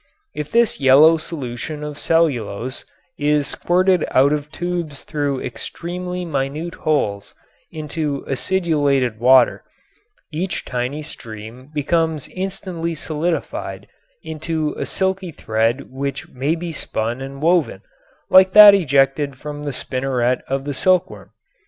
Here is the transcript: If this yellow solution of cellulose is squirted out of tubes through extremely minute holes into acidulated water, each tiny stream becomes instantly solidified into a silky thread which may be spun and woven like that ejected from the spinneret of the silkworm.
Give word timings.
If 0.33 0.49
this 0.49 0.79
yellow 0.79 1.17
solution 1.17 1.83
of 1.83 1.95
cellulose 1.99 2.85
is 3.19 3.45
squirted 3.45 4.03
out 4.09 4.33
of 4.33 4.51
tubes 4.51 5.03
through 5.03 5.41
extremely 5.41 6.25
minute 6.25 6.73
holes 6.73 7.35
into 7.71 8.25
acidulated 8.25 9.19
water, 9.19 9.63
each 10.31 10.65
tiny 10.65 11.03
stream 11.03 11.69
becomes 11.71 12.27
instantly 12.29 12.95
solidified 12.95 13.85
into 14.23 14.73
a 14.75 14.87
silky 14.87 15.31
thread 15.31 15.91
which 15.91 16.27
may 16.29 16.55
be 16.55 16.71
spun 16.71 17.21
and 17.21 17.39
woven 17.39 17.83
like 18.31 18.53
that 18.53 18.73
ejected 18.73 19.37
from 19.37 19.61
the 19.61 19.71
spinneret 19.71 20.41
of 20.47 20.63
the 20.65 20.73
silkworm. 20.73 21.29